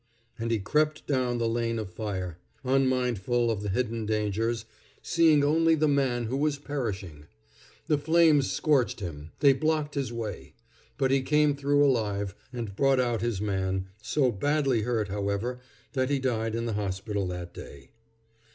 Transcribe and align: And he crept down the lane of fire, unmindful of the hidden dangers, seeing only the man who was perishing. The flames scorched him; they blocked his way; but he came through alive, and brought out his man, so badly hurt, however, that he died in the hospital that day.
And 0.39 0.49
he 0.49 0.57
crept 0.57 1.05
down 1.05 1.37
the 1.37 1.47
lane 1.47 1.77
of 1.77 1.87
fire, 1.93 2.39
unmindful 2.63 3.51
of 3.51 3.61
the 3.61 3.69
hidden 3.69 4.07
dangers, 4.07 4.65
seeing 5.03 5.43
only 5.43 5.75
the 5.75 5.87
man 5.87 6.25
who 6.25 6.37
was 6.37 6.57
perishing. 6.57 7.27
The 7.85 7.99
flames 7.99 8.49
scorched 8.51 8.99
him; 8.99 9.31
they 9.41 9.53
blocked 9.53 9.93
his 9.93 10.11
way; 10.11 10.55
but 10.97 11.11
he 11.11 11.21
came 11.21 11.55
through 11.55 11.85
alive, 11.85 12.33
and 12.51 12.75
brought 12.75 12.99
out 12.99 13.21
his 13.21 13.39
man, 13.41 13.89
so 14.01 14.31
badly 14.31 14.81
hurt, 14.81 15.09
however, 15.09 15.59
that 15.93 16.09
he 16.09 16.17
died 16.17 16.55
in 16.55 16.65
the 16.65 16.73
hospital 16.73 17.27
that 17.27 17.53
day. 17.53 17.91